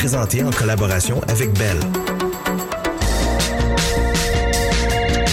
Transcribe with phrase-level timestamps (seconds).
[0.00, 1.76] présenté en collaboration avec Bell.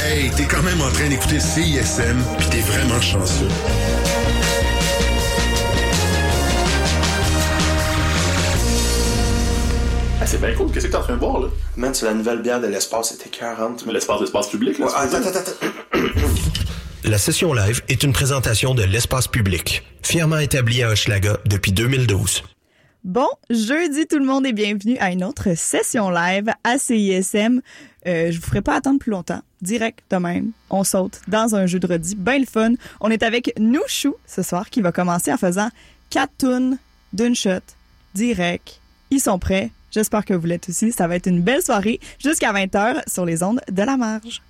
[0.05, 3.47] Hey, t'es quand même en train d'écouter CISM, puis t'es vraiment chanceux.
[10.19, 10.69] Ah, c'est bien cool.
[10.73, 11.47] Qu'est-ce que t'es en train de boire, là?
[11.77, 13.85] Man, c'est la nouvelle bière de l'espace, c'était 40.
[13.85, 14.87] Mais l'espace d'espace public, là.
[14.87, 16.01] Ouais, attends, attends, attends.
[17.05, 22.43] La session live est une présentation de l'espace public, fièrement établi à Hochelaga depuis 2012.
[23.07, 27.61] Bon, jeudi tout le monde est bienvenue à une autre session live à CISM.
[28.05, 29.39] Euh, je vous ferai pas attendre plus longtemps.
[29.61, 32.73] Direct de même, on saute dans un jeu de le fun.
[32.99, 35.69] On est avec Nouchou ce soir qui va commencer en faisant
[36.09, 36.79] quatre tunes
[37.13, 37.63] d'une shot,
[38.13, 38.81] direct.
[39.09, 39.71] Ils sont prêts.
[39.89, 40.91] J'espère que vous l'êtes aussi.
[40.91, 44.41] Ça va être une belle soirée jusqu'à 20h sur les ondes de la marge.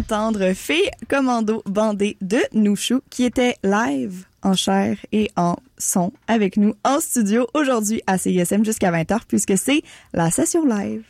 [0.00, 6.58] D'entendre Fée Commando Bandé de Nouchou qui était live en chair et en son avec
[6.58, 9.80] nous en studio aujourd'hui à CISM jusqu'à 20h puisque c'est
[10.12, 11.02] la session live.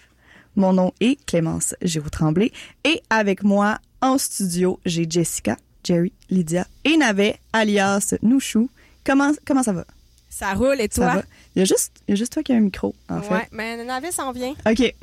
[0.55, 2.53] Mon nom est Clémence Giroux-Tremblay
[2.85, 8.71] et avec moi en studio, j'ai Jessica, Jerry, Lydia et Navet alias Nouchou.
[9.05, 9.85] Comment, comment ça va?
[10.31, 11.15] Ça roule et Ça toi?
[11.17, 11.23] va?
[11.57, 13.35] Il y, a juste, il y a juste toi qui as un micro, en fait.
[13.35, 14.55] Ouais, mais Navet s'en vient.
[14.65, 14.95] OK.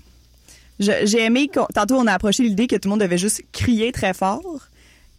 [0.80, 4.13] J'ai aimé tantôt on a approché l'idée que tout le monde devait juste crier très
[4.13, 4.42] fort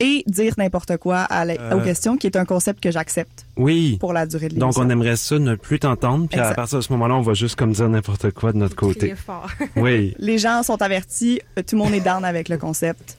[0.00, 1.76] et dire n'importe quoi à la- Euh.
[1.76, 3.96] aux questions, qui est un concept que j'accepte Oui.
[4.00, 4.82] pour la durée de Donc, l'émission.
[4.82, 7.54] on aimerait ça ne plus t'entendre, puis à partir de ce moment-là, on va juste
[7.54, 8.98] comme dire n'importe quoi de notre côté.
[8.98, 9.48] Crier fort.
[9.76, 10.14] Oui.
[10.18, 13.16] Les gens sont avertis, euh, tout le monde est down avec le concept.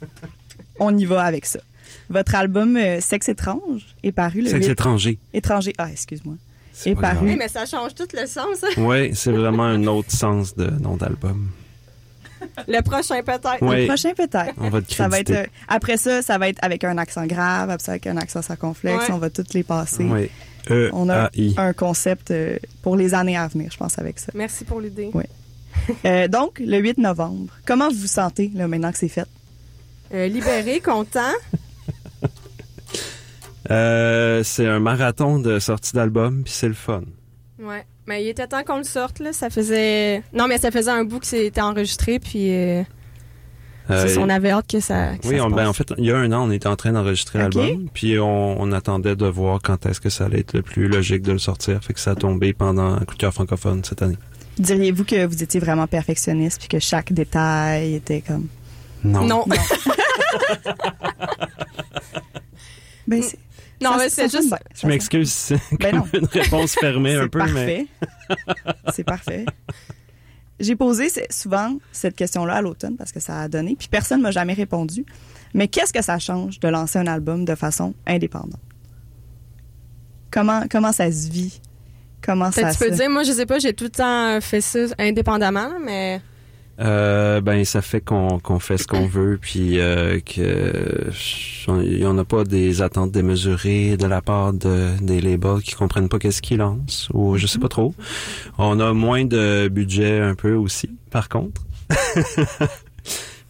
[0.77, 1.59] On y va avec ça.
[2.09, 5.17] Votre album euh, Sexe étrange est paru le Sexe 8 étranger.
[5.33, 5.73] étranger.
[5.77, 6.35] Ah, excuse-moi.
[6.73, 7.27] C'est Et pas paru.
[7.29, 8.65] Oui, mais ça change tout le sens.
[8.75, 11.47] Oui, c'est vraiment un autre sens de nom d'album.
[12.67, 13.61] Le prochain, peut-être.
[13.61, 13.81] Oui.
[13.81, 14.53] Le prochain peut-être.
[14.57, 17.25] On va te Ça va être euh, après ça, ça va être avec un accent
[17.25, 20.05] grave, après ça avec un accent circonflexe, on va toutes les passer.
[20.05, 20.29] Oui.
[20.69, 24.31] E On a un concept euh, pour les années à venir, je pense, avec ça.
[24.33, 25.11] Merci pour l'idée.
[25.13, 25.27] Ouais.
[26.05, 29.27] Euh, donc, le 8 novembre, comment vous vous sentez là, maintenant que c'est fait?
[30.13, 31.33] Euh, libéré, content.
[33.71, 37.01] Euh, c'est un marathon de sortie d'album, puis c'est le fun.
[37.59, 37.83] Ouais.
[38.07, 39.33] Mais il était temps qu'on le sorte, là.
[39.33, 40.21] Ça faisait.
[40.33, 42.83] Non, mais ça faisait un bout que c'était enregistré, puis euh,
[43.89, 45.15] Euh, on avait hâte que ça.
[45.17, 46.67] que oui, ça se on- ben, en fait, il y a un an, on était
[46.67, 50.39] en train d'enregistrer l'album, puis on, on attendait de voir quand est-ce que ça allait
[50.39, 51.83] être le plus logique de le sortir.
[51.83, 54.17] Fait que ça a tombé pendant un coup de cœur francophone cette année.
[54.57, 58.47] Diriez-vous que vous étiez vraiment perfectionniste puis que chaque détail était comme.
[59.03, 59.21] Non.
[59.25, 59.45] Non.
[59.47, 59.55] Non.
[63.07, 63.21] Ben.
[63.81, 64.49] Non, ça- mais ça c'est juste.
[64.49, 64.57] bien.
[64.73, 67.87] Je Ça m'excuse, c'est Ben comme une réponse fermée un peu, mais parfait.
[68.93, 69.45] c'est parfait.
[70.59, 74.31] J'ai posé souvent cette question-là à l'automne parce que ça a donné, puis personne m'a
[74.31, 75.05] jamais répondu.
[75.53, 78.59] Mais qu'est-ce que ça change de lancer un album de façon indépendante?
[80.31, 81.61] Comment, comment ça se vit?
[82.21, 82.95] Comment ça tu peux se...
[82.95, 86.21] dire, moi, je sais pas, j'ai tout le temps fait ça indépendamment, mais.
[86.81, 91.09] Euh, ben ça fait qu'on fait ce qu'on veut puis euh, que
[91.81, 95.73] il y en a pas des attentes démesurées de la part de des labels qui
[95.73, 97.95] comprennent pas qu'est-ce qu'ils lancent ou je sais pas trop.
[98.57, 101.61] On a moins de budget un peu aussi par contre.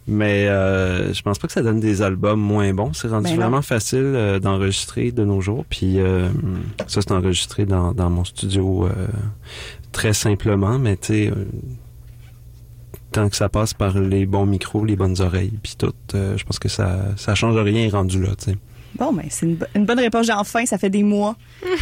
[0.08, 2.92] Mais euh, je pense pas que ça donne des albums moins bons.
[2.92, 5.64] C'est rendu Ben vraiment facile euh, d'enregistrer de nos jours.
[5.68, 6.28] Puis euh,
[6.86, 9.08] ça, c'est enregistré dans, dans mon studio euh,
[9.90, 11.32] très simplement, mais tu sais,
[13.16, 16.44] tant que ça passe par les bons micros, les bonnes oreilles, puis tout, euh, je
[16.44, 18.56] pense que ça ça change rien rendu là, tu sais.
[18.98, 20.24] Bon, ben, c'est une, bo- une bonne réponse.
[20.26, 21.36] J'ai enfin, ça fait des mois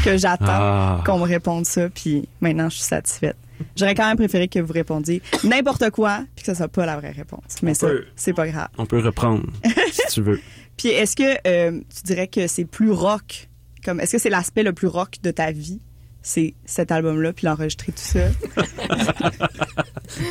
[0.05, 1.03] que j'attends Ah.
[1.07, 3.37] qu'on me réponde ça, puis maintenant, je suis satisfaite.
[3.77, 6.97] J'aurais quand même préféré que vous répondiez n'importe quoi, puis que ça soit pas la
[6.97, 7.63] vraie réponse.
[7.63, 8.67] Mais On ça, c'est pas grave.
[8.79, 9.45] On peut reprendre
[9.93, 10.41] si tu veux.
[10.77, 13.49] Puis est-ce que euh, tu dirais que c'est plus rock?
[13.85, 15.81] Comme, est-ce que c'est l'aspect le plus rock de ta vie?
[16.27, 18.29] C'est cet album-là, puis l'enregistrer tout ça.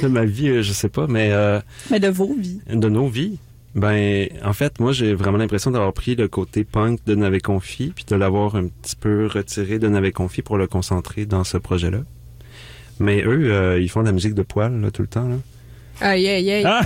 [0.01, 1.59] De ma vie, euh, je sais pas, mais euh,
[1.91, 2.59] Mais de vos vies.
[2.67, 3.37] de nos vies.
[3.75, 7.91] Ben, en fait, moi, j'ai vraiment l'impression d'avoir pris le côté punk de Navet Confi,
[7.95, 11.57] puis de l'avoir un petit peu retiré de Navet Confi pour le concentrer dans ce
[11.57, 11.99] projet-là.
[12.99, 15.27] Mais eux, euh, ils font de la musique de poil là, tout le temps.
[15.27, 15.35] Là.
[16.01, 16.81] Ah, yeah, yeah.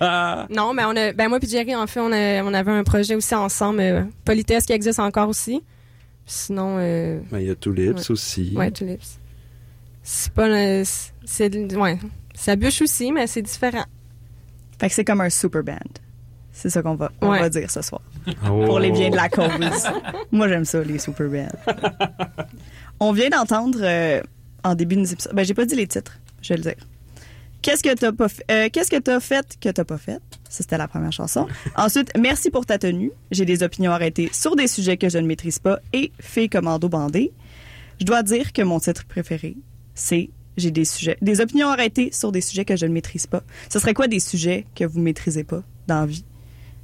[0.00, 0.46] Ah!
[0.50, 2.84] Non, mais on a, ben moi puis Jerry, en fait, on, a- on avait un
[2.84, 5.62] projet aussi ensemble, euh, Politesse qui existe encore aussi.
[6.32, 8.10] Sinon, euh, Ben, il y a Tulips Ouais.
[8.12, 8.52] aussi.
[8.56, 9.02] ouais, Tulips.
[10.04, 10.84] C'est pas, le-
[11.24, 11.98] c'est, ouais,
[12.34, 13.84] ça bûche aussi, mais c'est différent.
[14.78, 15.74] Fait que c'est comme un super band.
[16.52, 17.40] C'est ça qu'on va, on Ouais.
[17.40, 18.00] va dire ce soir.
[18.48, 18.64] Oh.
[18.64, 19.50] Pour les biens de la cause.
[20.32, 21.48] Moi, j'aime ça, les super bands.
[23.00, 24.22] On vient d'entendre euh,
[24.62, 25.34] en début de épisode.
[25.34, 26.16] Ben, j'ai pas dit les titres.
[26.42, 26.74] Je vais le dire.
[27.62, 28.44] Qu'est-ce que t'as pas fait?
[28.50, 30.20] euh, Qu'est-ce que t'as fait que t'as pas fait?
[30.48, 31.46] Ça, c'était la première chanson.
[31.76, 33.12] Ensuite, merci pour ta tenue.
[33.30, 36.88] J'ai des opinions arrêtées sur des sujets que je ne maîtrise pas et fait commando
[36.88, 37.32] bandé.
[38.00, 39.56] Je dois dire que mon titre préféré,
[39.94, 43.42] c'est j'ai des sujets, des opinions arrêtées sur des sujets que je ne maîtrise pas.
[43.68, 46.24] Ce serait quoi des sujets que vous maîtrisez pas dans la vie?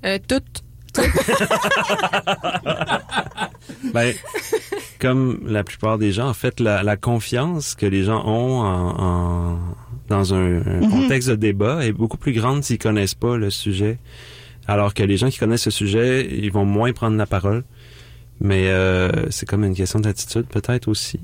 [0.04, 0.62] Euh, toutes.
[3.92, 4.14] Ben,
[5.00, 9.02] comme la plupart des gens, en fait, la, la confiance que les gens ont en,
[9.02, 9.58] en-
[10.08, 10.90] dans un, un Mhm.
[10.90, 13.98] contexte de débat est beaucoup plus grande s'ils connaissent pas le sujet.
[14.68, 17.64] Alors que les gens qui connaissent ce sujet, ils vont moins prendre la parole.
[18.40, 21.18] Mais euh, c'est comme une question d'attitude peut-être aussi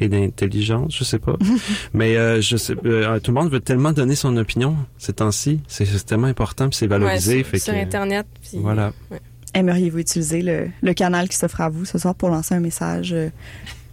[0.00, 1.36] et d'intelligence, je sais pas.
[1.94, 5.60] Mais euh, je sais, euh, tout le monde veut tellement donner son opinion ces temps-ci.
[5.68, 7.38] C'est tellement important puis c'est Ouais, valorisé.
[7.38, 8.26] sur, fait sur que, Internet.
[8.42, 8.92] puis- Voilà.
[9.10, 9.20] ouais.
[9.54, 13.12] Aimeriez-vous utiliser le, le canal qui s'offre à vous ce soir pour lancer un message
[13.12, 13.28] euh,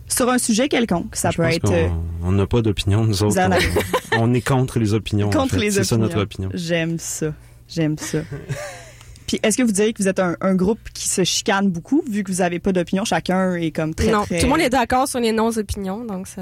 [0.10, 1.16] sur un sujet quelconque?
[1.16, 1.88] Ça Je peut pense être euh,
[2.24, 3.39] On n'a pas d'opinion, nous autres.
[3.39, 3.50] en
[4.20, 5.28] On, est contre les opinions.
[5.28, 5.60] en contre fait.
[5.62, 6.08] les C'est ça opinions.
[6.10, 6.50] notre opinion.
[6.54, 7.34] J'aime ça.
[7.68, 8.20] J'aime ça.
[9.28, 12.04] Puis est-ce que vous diriez que vous êtes un, un groupe qui se chicane beaucoup,
[12.10, 14.39] vu que vous avez pas d'opinion, chacun est comme très, non, très...
[14.39, 16.42] tout le monde est d'accord sur les non-opinions, donc ça.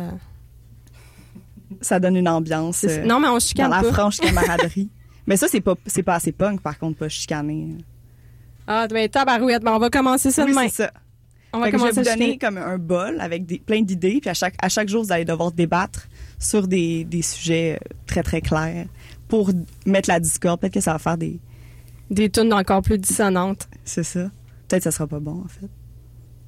[1.81, 3.91] Ça donne une ambiance euh, non, mais on dans chicane la pas.
[3.91, 4.89] franche camaraderie.
[5.27, 7.75] Mais ça, c'est pas, c'est pas assez punk, par contre, pas chicaner.
[8.65, 10.67] Ah, ben tabarouette, ben on va commencer ça Oui, demain.
[10.69, 10.91] c'est ça.
[11.57, 13.81] On va que je vais commencer vous à donner comme un bol avec des, plein
[13.81, 16.07] d'idées, puis à chaque, à chaque jour, vous allez devoir débattre
[16.39, 18.85] sur des, des sujets euh, très, très clairs
[19.27, 19.51] pour
[19.85, 20.59] mettre la discorde.
[20.59, 21.39] Peut-être que ça va faire des...
[22.09, 23.67] des tunes encore plus dissonantes.
[23.83, 24.29] C'est ça.
[24.67, 25.69] Peut-être que ça sera pas bon, en fait.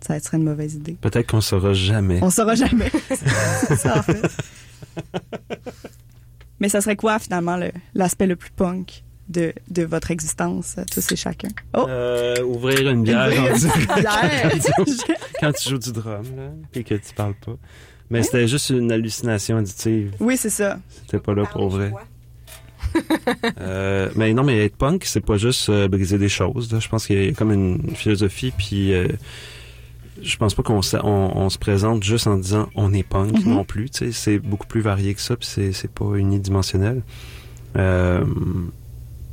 [0.01, 0.98] Ça serait une mauvaise idée.
[1.01, 2.20] Peut-être qu'on saura jamais.
[2.22, 2.89] On saura jamais.
[3.10, 4.22] c'est ça, en fait.
[6.60, 9.04] Mais ça serait quoi, finalement, le- l'aspect le, plus punk?
[9.29, 11.50] De, de votre existence, tous et chacun?
[11.77, 11.86] Oh!
[11.88, 13.53] Euh, ouvrir une bière une
[14.01, 14.51] bière.
[15.39, 17.55] quand tu joues du drum, là, et que tu parles pas.
[18.09, 20.13] Mais c'était juste une hallucination auditive.
[20.19, 20.79] oui, c'est ça.
[20.89, 21.91] C'était pas là pour vrai.
[23.62, 26.71] Euh, mais non, mais être punk, c'est pas juste euh, briser des choses.
[26.74, 26.79] là.
[26.79, 29.07] Je pense qu'il y a comme une philosophie, puis euh,
[30.24, 33.45] je pense pas qu'on se, on, on se présente juste en disant on est punk
[33.45, 33.53] Mhm.
[33.53, 33.89] non plus.
[34.12, 37.03] C'est beaucoup plus varié que ça, puis c'est, c'est pas unidimensionnel.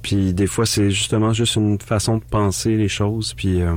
[0.06, 3.34] Puis des fois, c'est justement juste une façon de penser les choses.
[3.34, 3.74] Puis euh,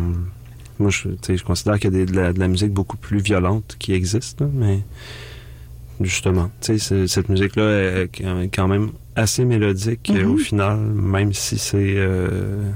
[0.78, 3.18] moi, je, je considère qu'il y a des- de, la, de la musique beaucoup plus
[3.20, 4.82] violente qui existe, là, mais
[6.02, 7.64] justement, tu sais, c'est- cette musique-là
[8.04, 12.70] est est quand même assez mélodique euh, au final, même si c'est, euh,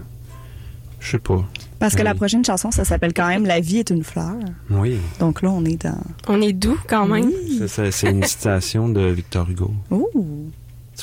[1.00, 1.46] je sais pas.
[1.78, 4.34] Parce que la prochaine chanson, ça s'appelle quand même La vie est une fleur.
[4.72, 6.02] Oui, Donc là, on est dans.
[6.28, 7.26] On est doux quand même.
[7.26, 7.62] Oui.
[7.68, 9.72] c'est une citation de Victor Hugo.
[9.92, 10.50] Ouh!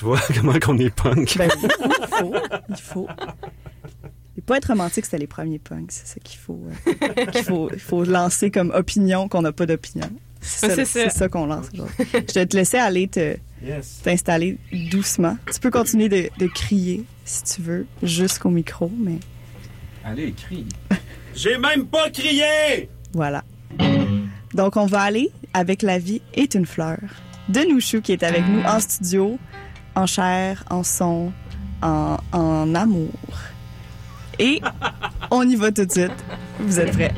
[0.00, 1.36] Tu vois comment qu'on est punk.
[1.36, 1.68] Ben oui,
[2.00, 2.34] il faut.
[2.70, 3.08] Il faut.
[4.38, 5.92] Et pas être romantique, c'était les premiers punks.
[5.92, 9.66] C'est ça qu'il faut, euh, qu'il faut, il faut lancer comme opinion qu'on n'a pas
[9.66, 10.08] d'opinion.
[10.40, 11.18] C'est ça, c'est c'est ça.
[11.18, 12.06] ça qu'on lance aujourd'hui.
[12.12, 14.00] Je vais te laisser aller te, Yes.
[14.02, 14.56] t'installer
[14.90, 15.36] doucement.
[15.52, 19.18] Tu peux continuer de, de crier si tu veux, jusqu'au micro, mais
[20.02, 20.64] Allez, crie.
[21.34, 22.88] J'ai même pas crié!
[23.12, 23.44] voilà.
[24.54, 26.96] Donc, on va aller avec La vie est une fleur
[27.50, 29.38] de Nouchou qui est avec nous en studio,
[29.94, 31.32] en chair, en son,
[31.82, 33.10] en, amour.
[34.38, 34.60] Et
[35.30, 36.24] on y va tout de suite.
[36.58, 37.14] Vous êtes prêts?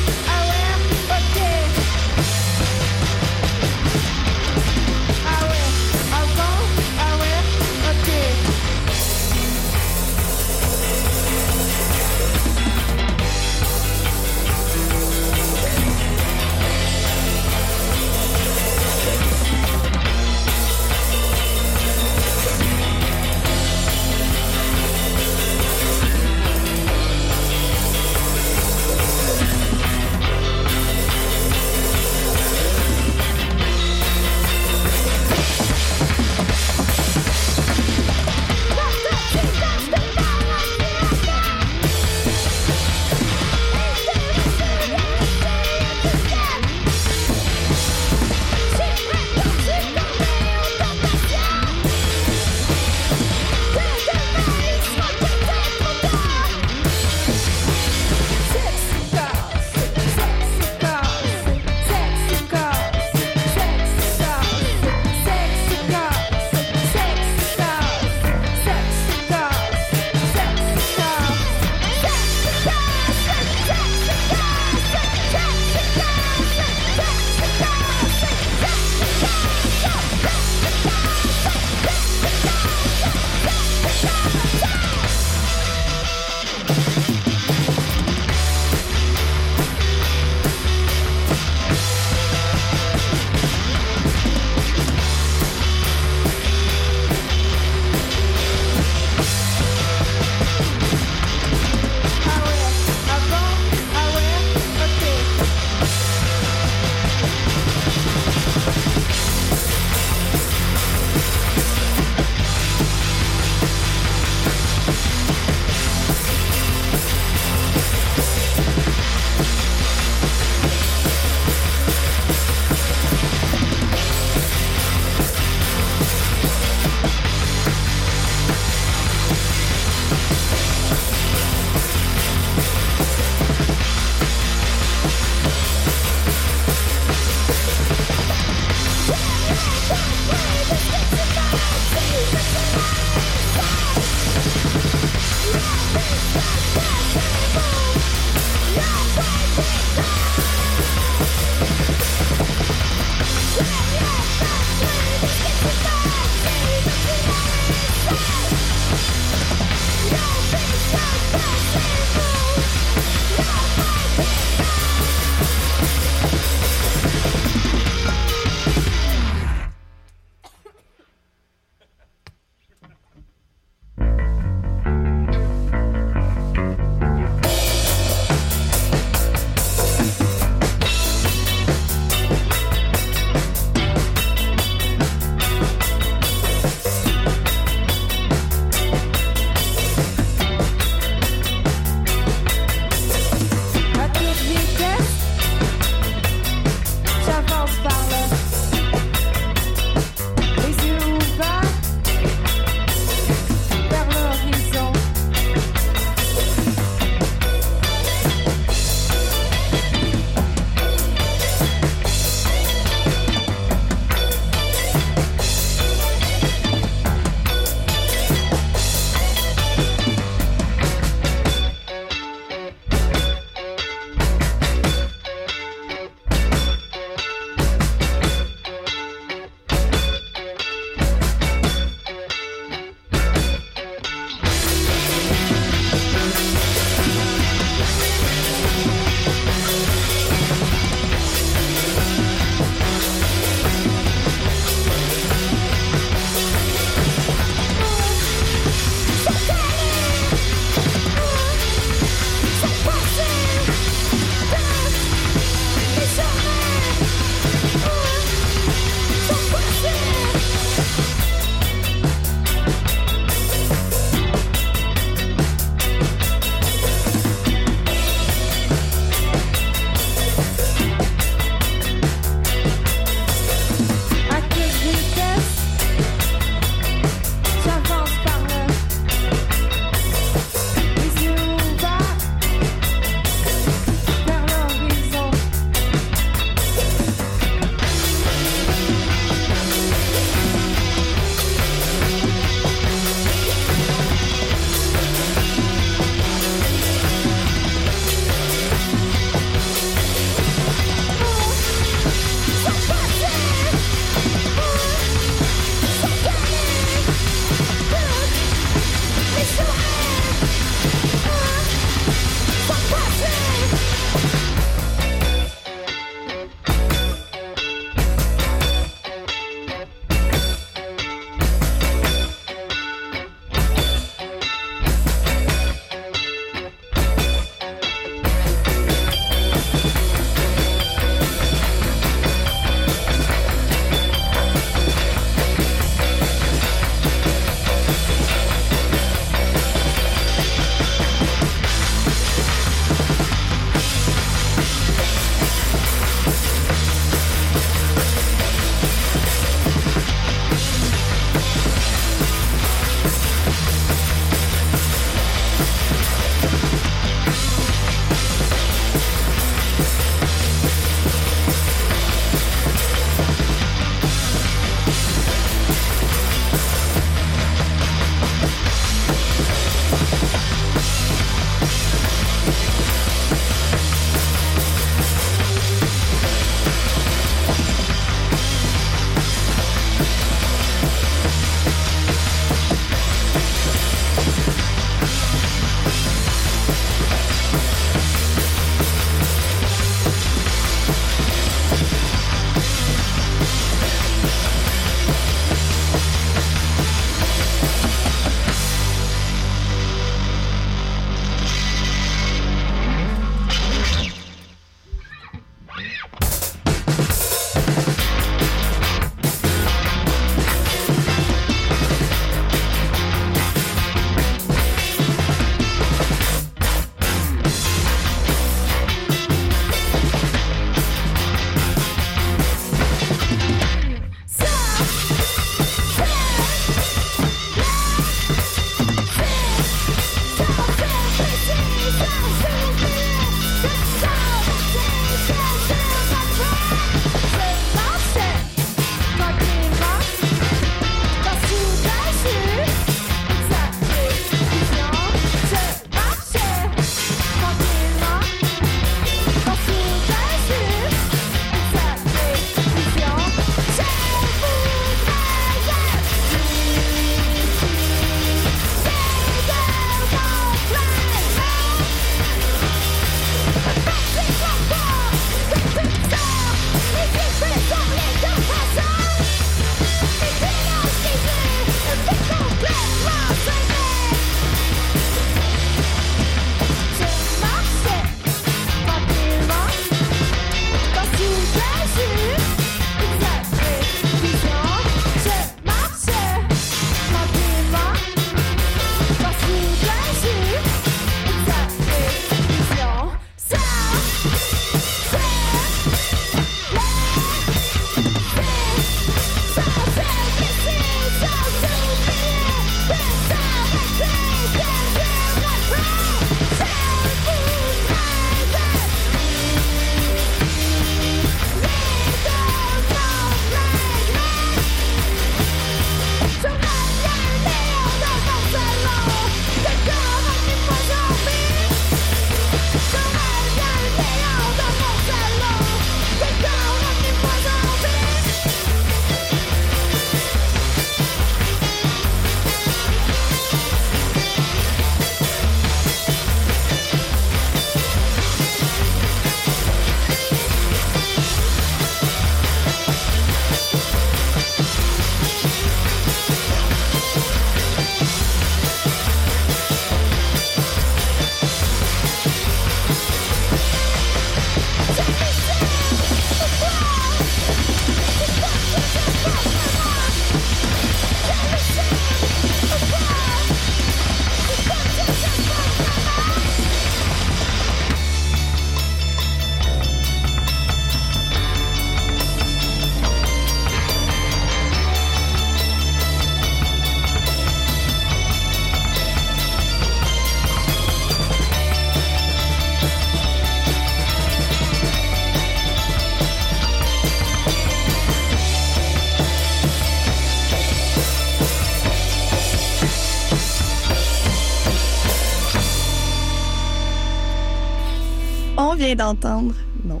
[598.94, 600.00] d'entendre, non.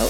[0.00, 0.08] Oh.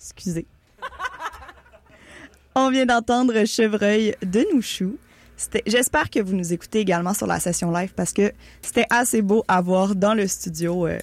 [0.00, 0.46] Excusez.
[2.54, 4.96] On vient d'entendre Chevreuil de Nouchou.
[5.66, 9.42] J'espère que vous nous écoutez également sur la session live parce que c'était assez beau
[9.48, 10.86] à voir dans le studio.
[10.86, 10.98] Euh,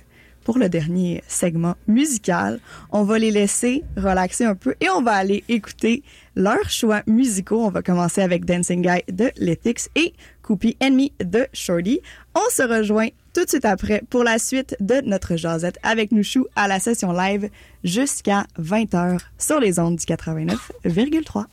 [0.49, 2.59] pour le dernier segment musical.
[2.91, 6.01] On va les laisser relaxer un peu et on va aller écouter
[6.35, 7.63] leurs choix musicaux.
[7.63, 11.99] On va commencer avec Dancing Guy de Letix et Coupy Enemy de Shorty.
[12.33, 16.47] On se rejoint tout de suite après pour la suite de notre jasette avec Nouchou
[16.55, 17.51] à la session live
[17.83, 21.45] jusqu'à 20h sur les ondes du 89,3.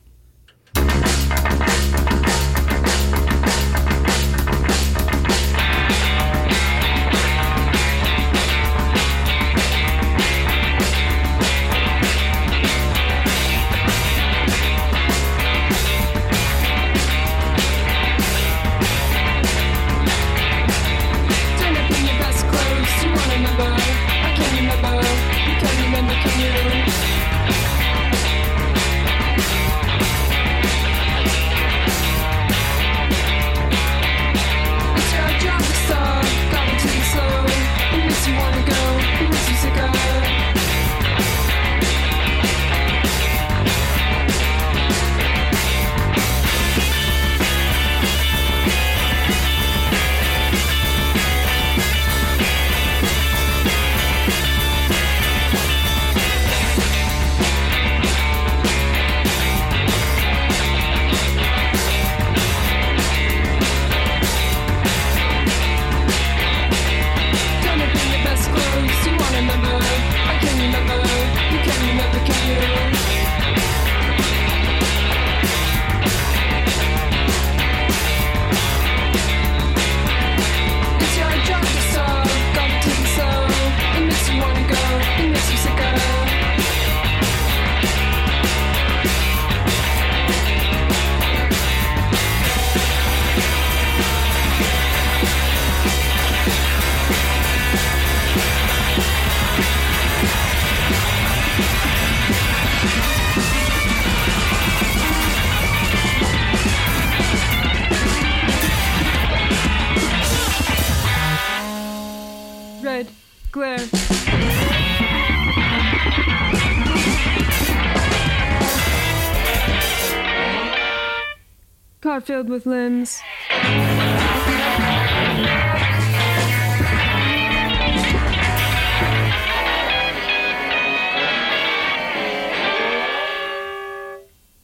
[122.47, 123.23] Filled with limbs.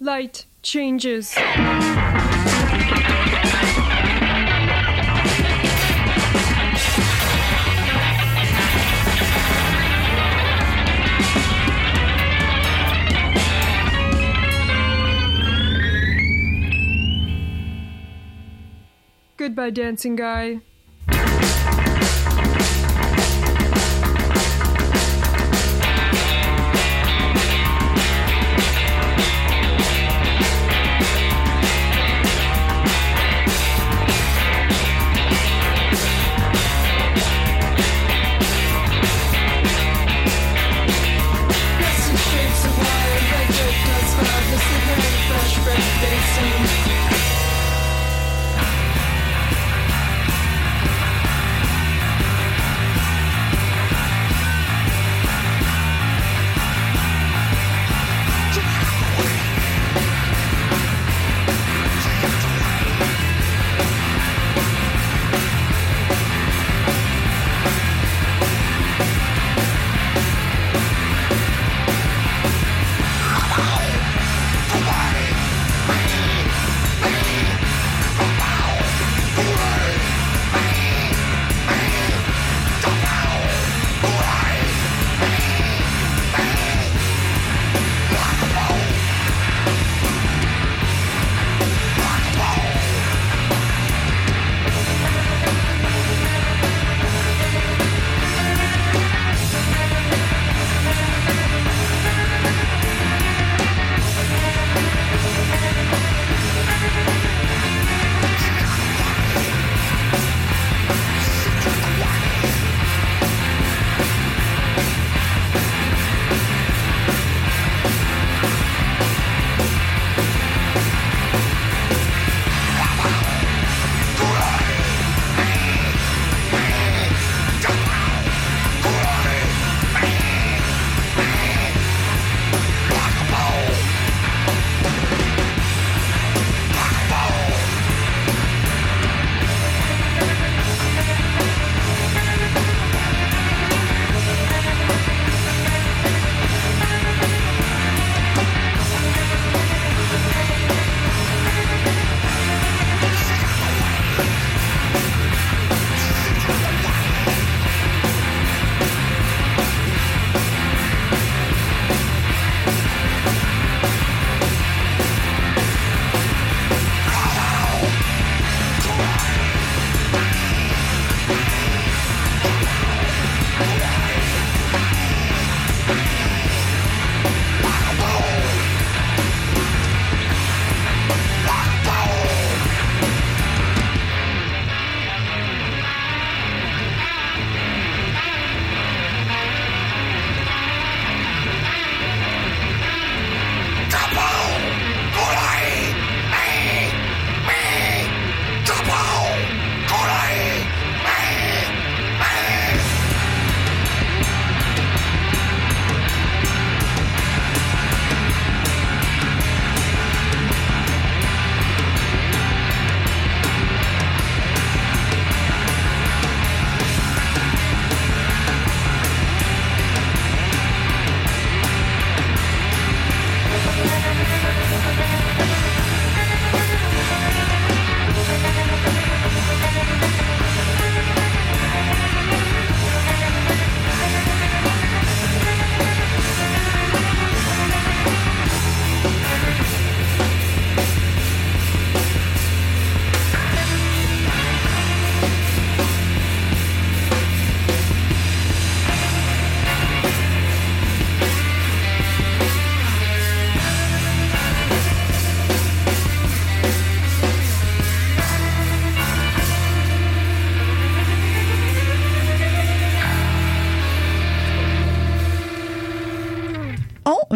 [0.01, 1.35] Light changes.
[19.71, 20.61] Dancing guy.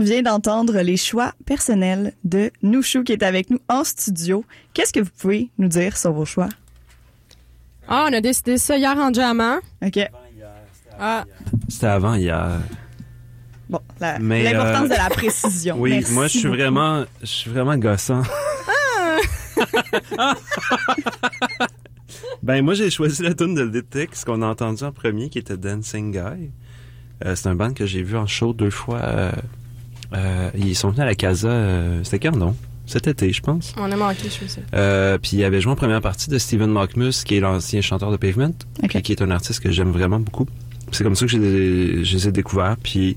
[0.07, 4.45] Vient d'entendre les choix personnels de Nouchou qui est avec nous en studio.
[4.75, 6.49] Qu'est-ce que vous pouvez nous dire sur vos choix?
[7.89, 9.59] Ah, on a décidé ça hier en diamant.
[9.85, 9.99] OK.
[10.99, 11.25] Ah,
[11.69, 12.61] C'était avant hier.
[13.69, 15.77] Bon, l'importance euh, de la précision.
[15.81, 16.57] Oui, Merci moi je suis beaucoup.
[16.57, 18.23] vraiment, je suis vraiment gossant.
[22.43, 25.57] ben moi j'ai choisi la tune de Litix qu'on a entendu en premier qui était
[25.57, 26.51] Dancing Guy.
[27.25, 29.01] Euh, c'est un band que j'ai vu en show deux fois.
[29.03, 29.33] euh,
[30.17, 31.49] euh, ils sont venus à la Casa.
[31.49, 32.55] euh, C'était quand non?
[32.87, 33.75] Cet été, je pense.
[33.77, 34.63] on a manqué, je sais.
[34.75, 38.13] Euh, puis il avait joué en première partie de Steven Mockmus, qui est l'ancien chanteur
[38.13, 38.55] de Pavement,
[39.03, 40.47] qui est un artiste que j'aime vraiment beaucoup.
[40.93, 42.77] C'est comme ça que j'ai- je les ai découverts.
[42.81, 43.17] Puis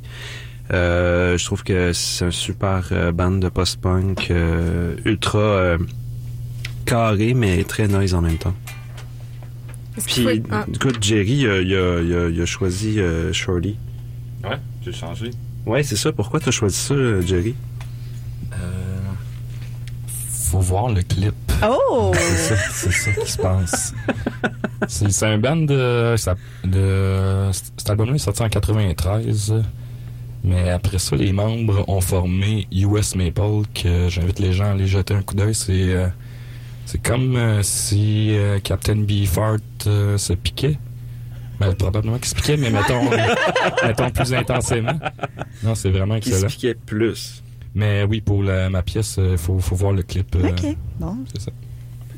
[0.73, 5.77] euh, je trouve que c'est un super euh, band de post-punk euh, ultra euh,
[6.85, 8.55] carré, mais très noise en même temps.
[10.07, 13.75] Puis, ah, écoute, Jerry, il, a, il a- il a choisi euh, Shorty.
[14.43, 15.31] Ouais, j'ai changé.
[15.69, 16.11] Ouais, c'est ça.
[16.11, 17.55] Pourquoi t'as choisi ça, euh, Jerry?
[18.53, 18.99] Euh,
[20.31, 21.33] faut voir le clip.
[21.63, 22.11] Oh!
[22.17, 23.93] C'est ça, c'est ça qui se passe.
[24.87, 27.49] C'est c'est un band de, ça- de.
[27.51, 29.53] Cet album-là est sorti en 93.
[30.43, 34.87] Mais après ça, les membres ont formé US Maple, que j'invite les gens à aller
[34.87, 35.53] jeter un coup d'œil.
[35.53, 36.07] C'est euh,
[36.85, 40.79] c'est comme euh, si euh, Captain Beefheart euh, se piquait.
[41.59, 43.01] Ben, probablement qu'il se piquait, mais mettons,
[43.85, 44.97] mettons plus intensément.
[45.63, 46.49] Non, c'est vraiment Qui excellent.
[46.49, 47.43] se piquait plus.
[47.75, 50.35] Mais oui, pour la- ma pièce, il faut, faut voir le clip.
[50.35, 50.75] euh, OK.
[50.99, 51.51] Bon, C'est ça.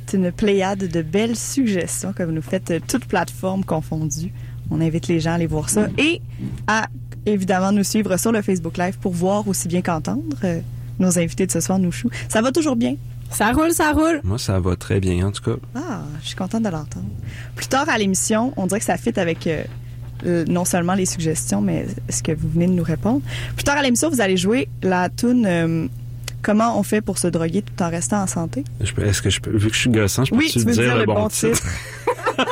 [0.07, 4.31] c'est une pléiade de belles suggestions que vous nous faites, euh, toutes plateformes confondues.
[4.69, 6.21] On invite les gens à aller voir ça et
[6.67, 6.87] à
[7.25, 10.61] évidemment nous suivre sur le Facebook Live pour voir aussi bien qu'entendre euh,
[10.99, 12.09] nos invités de ce soir, Nouchou.
[12.29, 12.95] Ça va toujours bien?
[13.31, 14.19] Ça roule, ça roule.
[14.23, 15.57] Moi, ça va très bien, en tout cas.
[15.75, 17.05] Ah, je suis contente de l'entendre.
[17.55, 19.63] Plus tard à l'émission, on dirait que ça fit avec euh,
[20.25, 23.21] euh, non seulement les suggestions, mais ce que vous venez de nous répondre.
[23.55, 25.87] Plus tard à l'émission, vous allez jouer la tune euh,
[26.43, 28.63] Comment on fait pour se droguer tout en restant en santé?
[28.81, 30.57] Je peux- Est-ce que je peux, vu que je suis gossant, je peux Oui, tu
[30.59, 31.61] veux dire le bon titre.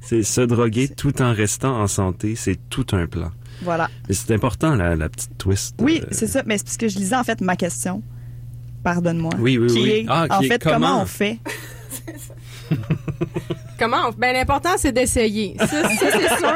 [0.00, 3.32] C'est se droguer tout en restant en santé, c'est tout un plan.
[3.62, 3.90] Voilà.
[4.08, 5.74] Et c'est important, la, la petite twist.
[5.80, 6.44] Oui, euh, c'est ça.
[6.46, 8.02] Mais c'est parce que je lisais en fait ma question.
[8.86, 9.32] Pardonne-moi.
[9.40, 9.90] Oui, oui, qui oui.
[9.90, 11.02] est, Ah, en qui est fait, comment, comment?
[11.02, 11.40] on fait?
[13.80, 13.96] Comment?
[14.08, 15.56] on- Ben, l'important, c'est d'essayer.
[15.58, 16.54] Ça, ça, c'est sûr.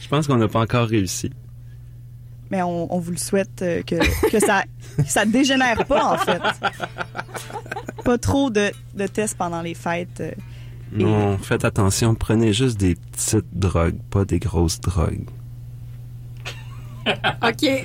[0.00, 1.30] Je pense qu'on n'a pas encore réussi.
[2.50, 3.96] Mais on, on vous le souhaite euh, que,
[4.30, 4.62] que ça
[5.06, 6.40] ça dégénère pas, en fait.
[8.04, 10.20] Pas trop de, de tests pendant les fêtes.
[10.20, 10.30] euh.
[10.96, 15.26] Et- Non, faites attention, prenez juste des petites drogues, pas des grosses drogues.
[17.42, 17.84] OK.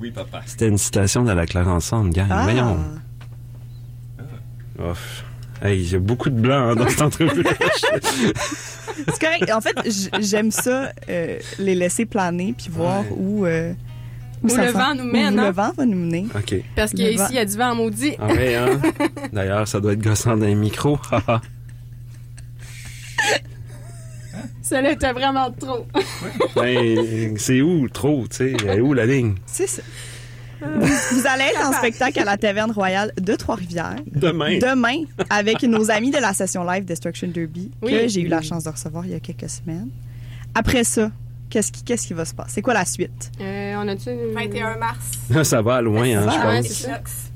[0.00, 0.40] Oui, papa.
[0.46, 2.26] C'était une citation de la Claire Ensemble, gang.
[2.30, 2.42] Ah.
[2.44, 2.78] Voyons.
[4.78, 5.24] Ouf.
[5.62, 7.44] Hey, il y a beaucoup de blanc hein, dans cette entrevue.
[8.34, 9.50] C'est correct.
[9.52, 9.76] En fait,
[10.20, 13.16] j'aime ça, euh, les laisser planer puis voir Ouais.
[13.16, 13.72] où, euh,
[14.42, 15.46] Où ça le vent nous mène, Où hein?
[15.46, 16.26] le vent va nous mener.
[16.34, 16.54] OK.
[16.74, 18.16] Parce qu'ici, il y a du vent maudit.
[18.18, 18.80] Ah ouais, hein?
[19.32, 20.98] D'ailleurs, ça doit être gossant dans les micros.
[21.12, 21.40] haha.
[24.62, 25.86] Ça était vraiment trop.
[26.56, 28.52] ben, c'est où, trop, tu sais?
[28.64, 29.34] Elle est où la ligne?
[29.46, 29.82] C'est ça.
[30.60, 33.96] Vous, vous allez être en spectacle à la Taverne Royale de Trois-Rivières.
[34.06, 34.58] Demain.
[34.58, 38.08] Demain, avec nos amis de la session live Destruction Derby, que Oui.
[38.08, 39.88] j'ai eu la chance de recevoir il y a quelques semaines.
[40.54, 41.10] Après ça,
[41.50, 42.50] qu'est-ce qui, qu'est-ce qui va se passer?
[42.54, 43.32] C'est quoi la suite?
[43.40, 44.10] Euh, on a-tu...
[44.34, 45.44] 21 mars.
[45.48, 46.86] Ça va loin, hein, je ouais, pense.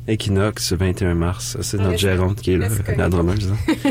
[0.07, 1.57] Equinox, 21 mars.
[1.63, 3.51] C'est Ah, notre gérante qui est là, la drameuse.
[3.53, 3.91] hein.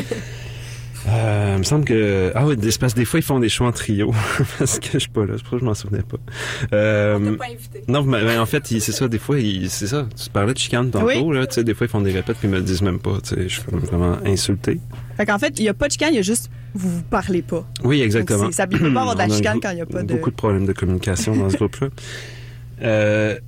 [1.08, 2.32] Euh, il me semble que...
[2.34, 4.12] Ah oui, des, parce que des fois, ils font des choix en trio.
[4.58, 5.34] parce que je suis pas là.
[5.36, 6.16] C'est pour ça que je m'en souvenais pas.
[6.72, 7.82] Euh, On t'a pas invité.
[7.88, 9.06] non, mais, mais en fait, c'est ça.
[9.08, 9.36] Des fois,
[9.68, 10.06] c'est ça.
[10.20, 11.06] Tu parlais de chicane tantôt.
[11.06, 11.34] Oui.
[11.36, 12.98] Là, tu sais, des fois, ils font des répètes puis ils me le disent même
[12.98, 13.18] pas.
[13.22, 14.80] Tu sais, je suis vraiment insulté.
[15.16, 17.02] Fait qu'en fait, il n'y a pas de chicane, il y a juste vous vous
[17.02, 17.64] parlez pas.
[17.84, 18.44] Oui, exactement.
[18.44, 20.12] Donc, ça peut pas avoir de la chicane beaucoup- quand il y a pas de-
[20.12, 21.88] Beaucoup de problèmes de communication dans ce groupe-là.
[22.82, 23.38] Euh,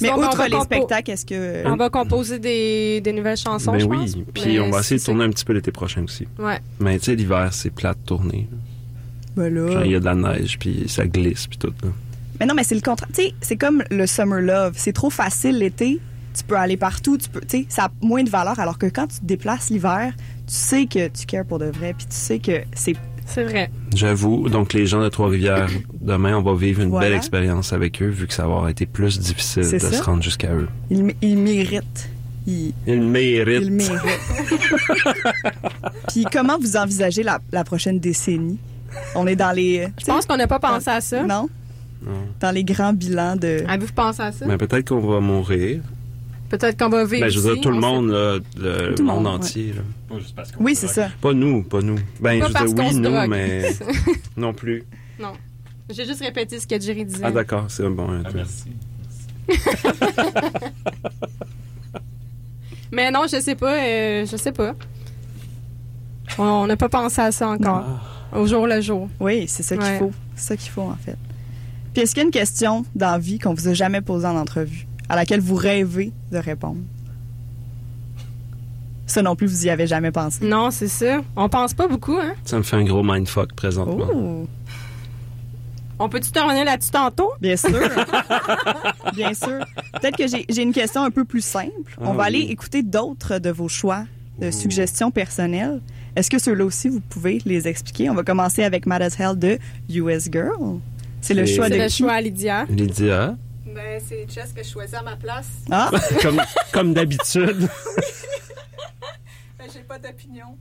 [0.00, 1.66] Mais Sinon, ben, on outre les spectacles, est-ce que.
[1.66, 3.96] On va composer des, des nouvelles chansons, ben je oui.
[3.98, 4.14] pense.
[4.32, 6.26] Puis Mais on va essayer de tourner un petit peu l'été prochain aussi.
[6.38, 6.58] Ouais.
[6.78, 8.46] Mais tu sais, l'hiver, c'est plat de tourner.
[8.50, 8.58] là.
[9.36, 9.72] Ben là.
[9.72, 11.72] Genre, il y a de la neige, puis ça glisse, puis tout.
[11.82, 11.88] là.
[12.40, 13.08] Mais non, mais c'est le contraire.
[13.12, 14.74] Tu sais, c'est comme le summer love.
[14.76, 15.98] C'est trop facile l'été.
[16.36, 17.18] Tu peux aller partout.
[17.18, 18.60] Tu peux, tu sais, ça a moins de valeur.
[18.60, 20.12] Alors que quand tu te déplaces l'hiver,
[20.46, 21.94] tu sais que tu cares pour de vrai.
[21.98, 22.94] Puis tu sais que c'est.
[23.34, 23.70] C'est vrai.
[23.94, 25.68] J'avoue, donc les gens de Trois-Rivières,
[26.00, 27.08] demain, on va vivre une Voilà.
[27.08, 29.92] belle expérience avec eux, vu que ça va avoir été plus difficile de ça.
[29.92, 30.68] se rendre jusqu'à eux.
[30.90, 32.08] Ils, mé- ils méritent.
[32.46, 33.62] Ils, Ils méritent.
[33.64, 34.00] ils méritent.
[36.08, 38.58] Puis comment vous envisagez la, la prochaine décennie?
[39.14, 39.88] On est dans les.
[40.00, 41.22] Je pense qu'on n'a pas pensé à ça.
[41.22, 41.48] Non?
[42.04, 42.12] Non.
[42.40, 43.62] Dans les grands bilans de.
[43.68, 44.46] Avez-vous pensé à ça?
[44.46, 45.80] Mais peut-être qu'on va mourir.
[46.48, 48.94] Peut-être qu'on va vivre Ben, je veux dire, ici, tout le on monde, là, le
[48.94, 49.72] Tout monde, monde, entier.
[49.74, 49.82] là.
[50.08, 51.08] Pas juste parce qu'on Oui, c'est ça.
[51.20, 51.96] Pas nous, pas nous.
[52.20, 53.28] Ben, Pas je veux dire, oui, nous, drogue.
[53.28, 53.70] mais
[54.36, 54.84] non plus.
[55.20, 55.32] Non.
[55.90, 57.20] J'ai juste répété ce que Jerry disait.
[57.24, 58.08] Ah, d'accord, c'est un bon.
[58.24, 58.64] Ah, merci.
[62.92, 63.74] Mais non, je sais pas.
[63.76, 64.74] euh, je sais pas.
[66.38, 67.84] On- n'a pas pensé à ça encore.
[68.34, 69.08] Au jour le jour.
[69.20, 69.98] Oui, c'est ça qu'il Ouais.
[69.98, 70.12] faut.
[70.36, 71.16] C'est ça qu'il faut, en fait.
[71.92, 74.26] Puis est-ce qu'il y a une question dans la vie qu'on vous a jamais posée
[74.26, 76.80] en entrevue, à laquelle vous rêvez de répondre?
[79.06, 80.44] Ça non plus, vous y avez jamais pensé.
[80.44, 81.22] Non, c'est ça.
[81.34, 82.34] On pense pas beaucoup, hein?
[82.44, 84.06] Ça me fait un gros mindfuck présentement.
[84.12, 84.46] Oh,
[85.98, 87.30] On peut-tu te revenir là-dessus tantôt?
[87.40, 87.70] bien sûr.
[89.14, 89.64] bien sûr.
[90.00, 91.96] Peut-être que j'ai une question un peu plus simple.
[92.00, 94.04] On Ah va aller écouter d'autres de vos choix
[94.40, 94.52] de Oh.
[94.52, 95.80] suggestions personnelles.
[96.14, 98.10] Est-ce que ceux-là aussi, vous pouvez les expliquer?
[98.10, 99.58] On va commencer avec Mad as Hell de
[99.90, 100.78] US Girl.
[101.22, 101.96] C'est le choix de C'est le qui?
[101.96, 102.64] choix à Lydia.
[102.68, 103.36] Lydia,
[103.74, 105.48] Ben, c'est Jess que je choisis à ma place.
[105.70, 105.90] Ah,
[106.22, 106.40] comme,
[106.72, 107.68] comme d'habitude.
[109.58, 110.56] Ben, j'ai pas d'opinion.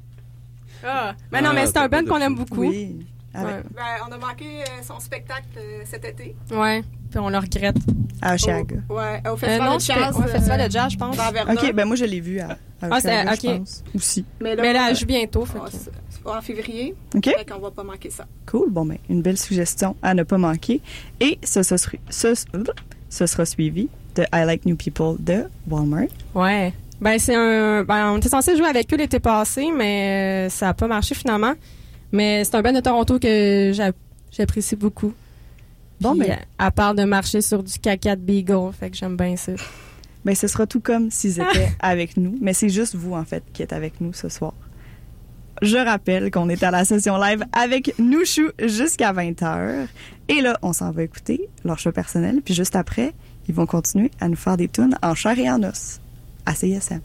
[0.84, 1.14] Ah.
[1.32, 2.62] Mais non, Ah, mais c'est un band qu'on aime beaucoup.
[2.62, 3.06] oui.
[3.34, 3.62] Avec- Ouais.
[3.76, 6.36] Ben, on a manqué euh, son spectacle euh, cet été.
[6.50, 6.82] Ouais.
[7.12, 7.76] Puis on le regrette.
[8.20, 8.78] À Oshiaga.
[8.90, 10.16] Au, ouais, au Euh, Festival non, de jazz.
[10.18, 11.16] ouais, Festival euh, de jazz, je pense.
[11.16, 12.58] OK, ben moi, je l'ai vu à, à
[12.90, 14.26] Ah, c'est- Oshiaga, je pense, aussi.
[14.42, 15.46] Mais là, Mais là, euh, elle joue bientôt.
[15.46, 15.60] fait
[16.26, 16.96] oh, en février.
[17.14, 17.26] OK?
[17.26, 18.26] Fait qu'on va pas manquer ça.
[18.48, 18.72] Cool.
[18.72, 20.82] Bon, ben, une belle suggestion à ne pas manquer.
[21.20, 22.34] Et ce, ce, sera- ce,
[23.10, 26.08] ce sera suivi de I Like New People de Walmart.
[26.36, 26.74] Ouais.
[27.00, 27.84] Ben, c'est un.
[27.84, 31.14] Ben, on était censé jouer avec eux l'été passé, mais euh, ça a pas marché
[31.16, 31.54] finalement.
[32.12, 33.92] Mais c'est un band de Toronto que j'a-
[34.32, 35.14] j'apprécie beaucoup.
[36.02, 38.98] Bon, Puis, ben, euh, à part de marcher sur du caca de Beagle, fait que
[38.98, 39.52] j'aime bien ça.
[40.26, 42.36] ben, ce sera tout comme s'ils étaient avec nous.
[42.42, 44.54] Mais c'est juste vous, en fait, qui êtes avec nous ce soir.
[45.62, 49.88] Je rappelle qu'on est à la session live avec Nouchou jusqu'à 20h.
[50.30, 52.42] Et là, on s'en va écouter leur choix personnel.
[52.44, 53.14] Puis juste après,
[53.48, 56.00] ils vont continuer à nous faire des tunes en chair et en os
[56.46, 57.02] à CISM.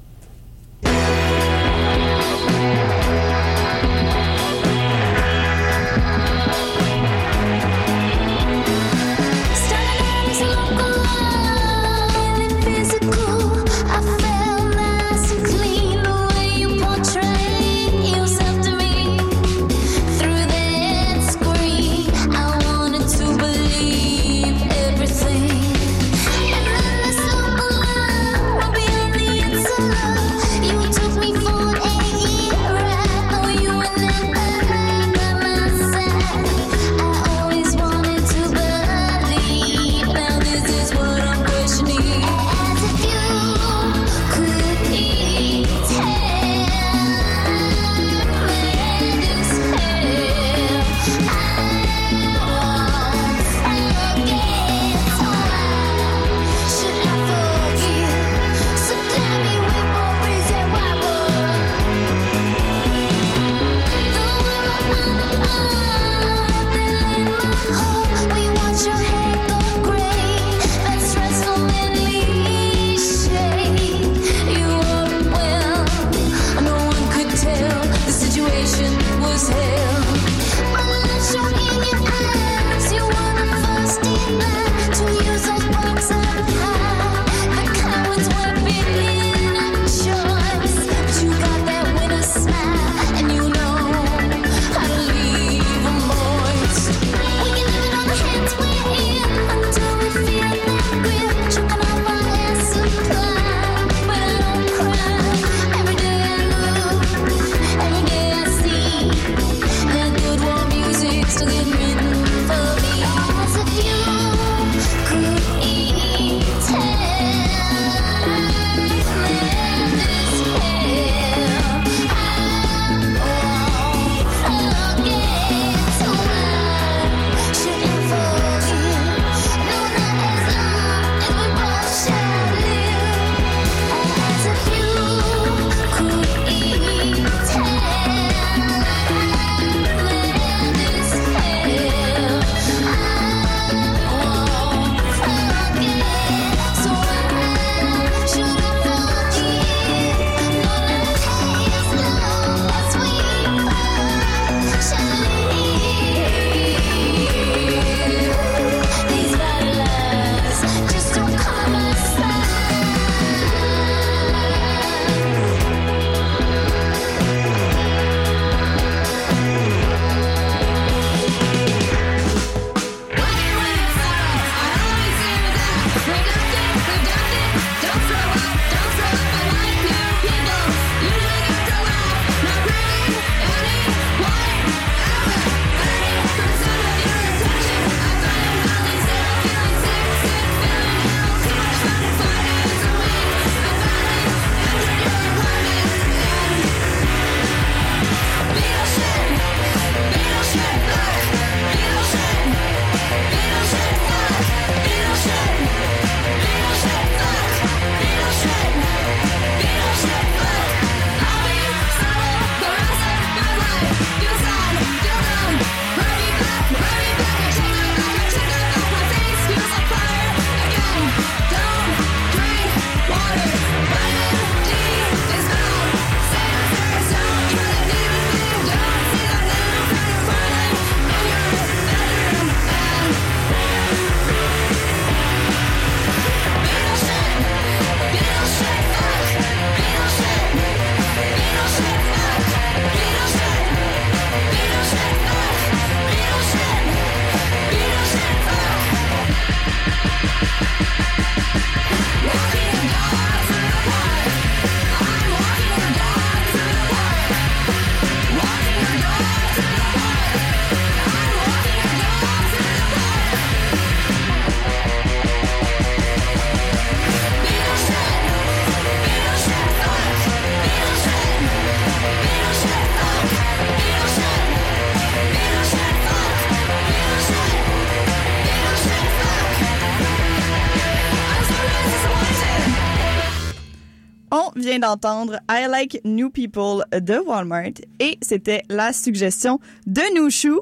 [284.78, 290.60] D'entendre I Like New People de Walmart et c'était la suggestion de Nouchou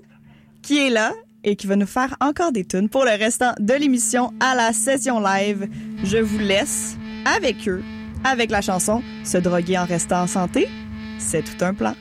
[0.63, 1.13] qui est là
[1.45, 4.73] et qui va nous faire encore des tunes pour le restant de l'émission à la
[4.73, 5.69] session live.
[6.05, 7.83] Je vous laisse avec eux,
[8.25, 10.69] avec la chanson Se droguer en restant en santé,
[11.19, 11.95] c'est tout un plan.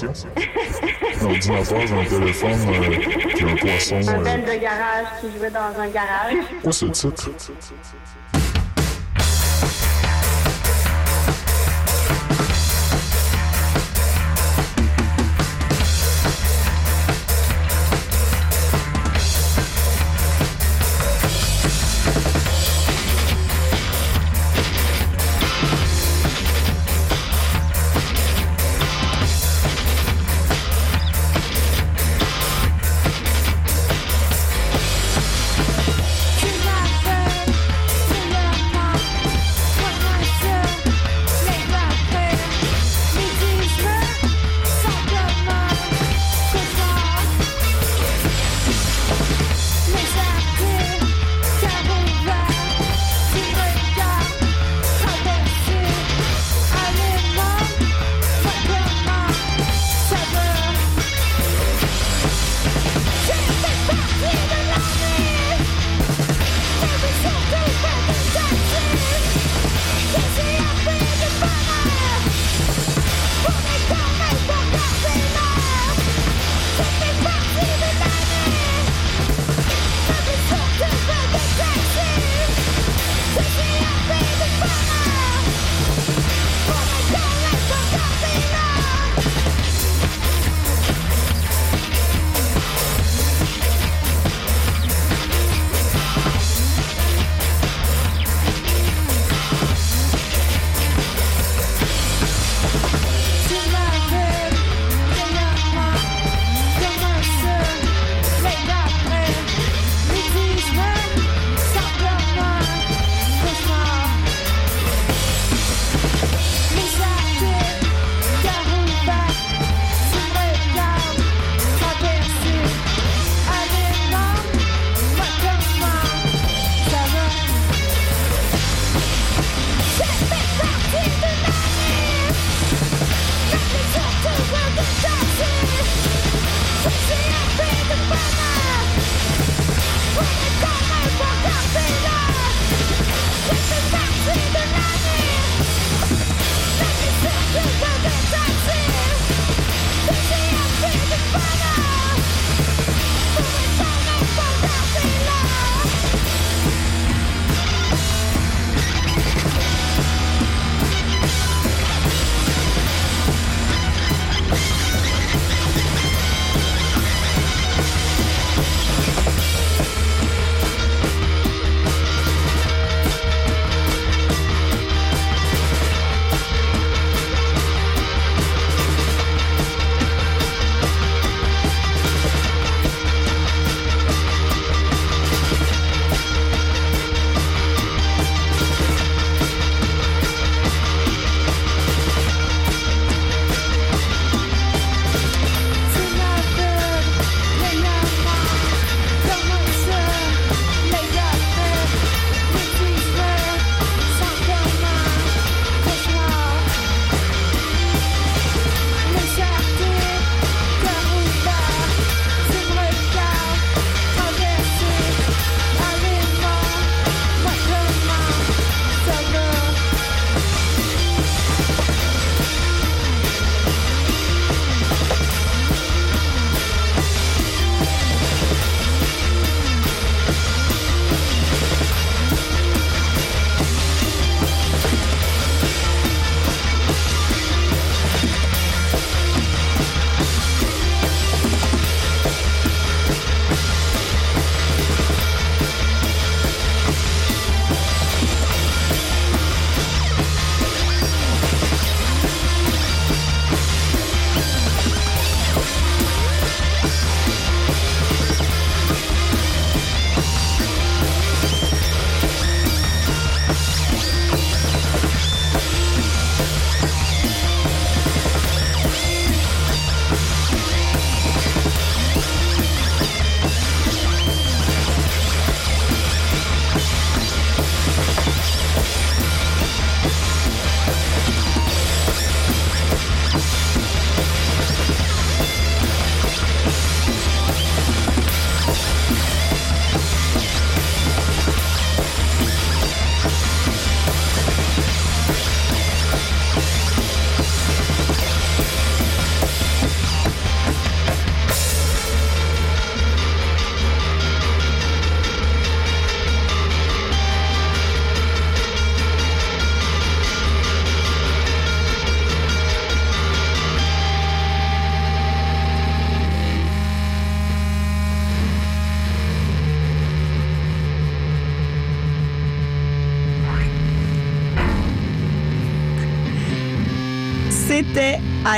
[0.00, 0.30] Formation.
[1.22, 3.96] L'ordinateur, j'ai un téléphone, euh, puis un poisson.
[3.96, 6.34] Un euh, band de garage qui jouait dans un garage.
[6.62, 7.30] Quoi ce titre?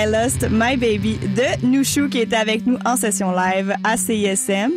[0.02, 4.72] I Lost My Baby de Nushu qui était avec nous en session live à CISM.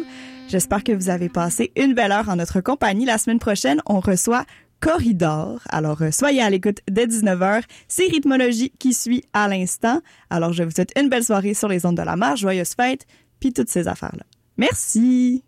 [0.47, 3.05] J'espère que vous avez passé une belle heure en notre compagnie.
[3.05, 4.45] La semaine prochaine, on reçoit
[4.81, 5.61] Corridor.
[5.69, 7.63] Alors, euh, soyez à l'écoute dès 19h.
[7.87, 9.99] C'est Rythmologie qui suit à l'instant.
[10.29, 13.07] Alors, je vous souhaite une belle soirée sur les ondes de la marche, joyeuse fête,
[13.39, 14.25] puis toutes ces affaires-là.
[14.57, 15.43] Merci!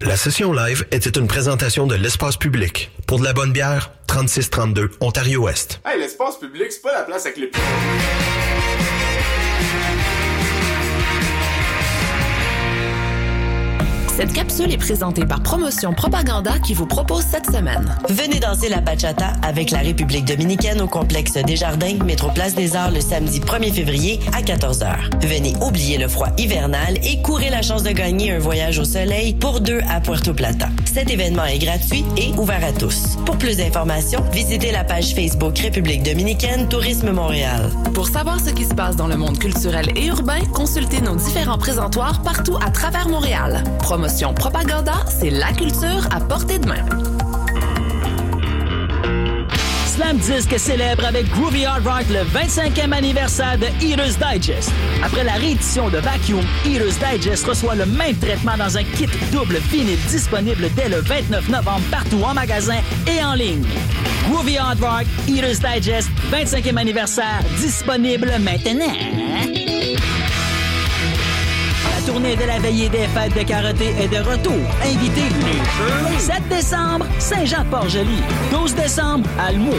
[0.00, 2.90] La session live était une présentation de l'espace public.
[3.06, 5.80] Pour de la bonne bière, 3632 Ontario-Ouest.
[5.86, 7.46] Hey, l'espace public, c'est pas la place avec les
[14.16, 17.94] Cette capsule est présentée par Promotion Propaganda qui vous propose cette semaine.
[18.08, 22.92] Venez danser la bachata avec la République dominicaine au complexe Desjardins, métro Place des Arts
[22.92, 25.26] le samedi 1er février à 14h.
[25.26, 29.34] Venez oublier le froid hivernal et courez la chance de gagner un voyage au soleil
[29.34, 30.70] pour deux à Puerto Plata.
[30.86, 33.18] Cet événement est gratuit et ouvert à tous.
[33.26, 37.68] Pour plus d'informations, visitez la page Facebook République dominicaine Tourisme Montréal.
[37.92, 41.58] Pour savoir ce qui se passe dans le monde culturel et urbain, consultez nos différents
[41.58, 43.62] présentoirs partout à travers Montréal.
[43.80, 46.84] Promotion Propaganda, c'est la culture à portée de main.
[49.84, 54.70] Slam Disc célèbre avec Groovy Hard Rock le 25e anniversaire de Eater's Digest.
[55.02, 59.56] Après la réédition de Vacuum, Eater's Digest reçoit le même traitement dans un kit double
[59.72, 62.78] vinyle disponible dès le 29 novembre partout en magasin
[63.08, 63.64] et en ligne.
[64.30, 68.94] Groovy Hard Rock, Eater's Digest, 25e anniversaire, disponible maintenant.
[72.06, 74.54] La tournée de la veillée des fêtes de karaté est de retour.
[74.84, 78.22] Invitez les 7 décembre, Saint-Jean-Port-Joli.
[78.52, 79.72] 12 décembre, Almo.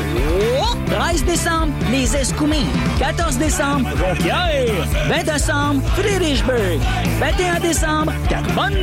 [0.88, 2.66] 13 décembre, les Escoumins.
[3.00, 4.88] 14 décembre, Jonquière.
[5.08, 6.80] 20 décembre, Friedrichsburg.
[7.22, 8.76] 21 décembre, Carbonne.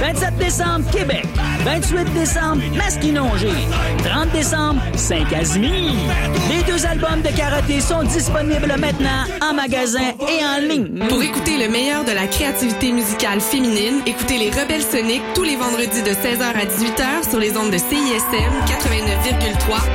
[0.00, 1.26] 27 décembre, Québec.
[1.64, 3.52] 28 décembre, Masquinongé.
[4.04, 5.92] 30 décembre, Saint-Casimir.
[6.50, 11.06] Les deux albums de karaté sont disponibles maintenant en magasin et en ligne.
[11.08, 15.54] Pour écouter le meilleur de la créativité musicale féminine, écoutez les Rebelles Soniques tous les
[15.54, 19.94] vendredis de 16h à 18h sur les ondes de CISM 89,3